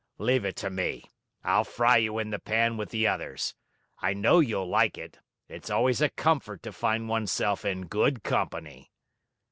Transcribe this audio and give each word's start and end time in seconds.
Leave 0.17 0.43
it 0.43 0.55
to 0.55 0.71
me. 0.71 1.03
I'll 1.43 1.63
fry 1.63 1.97
you 1.97 2.17
in 2.17 2.31
the 2.31 2.39
pan 2.39 2.75
with 2.75 2.89
the 2.89 3.05
others. 3.05 3.53
I 3.99 4.15
know 4.15 4.39
you'll 4.39 4.67
like 4.67 4.97
it. 4.97 5.19
It's 5.47 5.69
always 5.69 6.01
a 6.01 6.09
comfort 6.09 6.63
to 6.63 6.71
find 6.73 7.07
oneself 7.07 7.63
in 7.63 7.85
good 7.85 8.23
company." 8.23 8.89